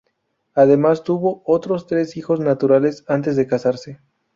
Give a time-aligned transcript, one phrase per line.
[0.55, 3.99] Además, tuvo otros tres hijos naturales antes de casarse.